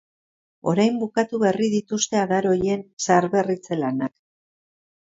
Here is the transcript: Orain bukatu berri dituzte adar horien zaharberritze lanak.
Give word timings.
Orain 0.71 0.95
bukatu 1.01 1.41
berri 1.45 1.69
dituzte 1.75 2.23
adar 2.25 2.49
horien 2.53 2.85
zaharberritze 3.07 3.81
lanak. 3.85 4.15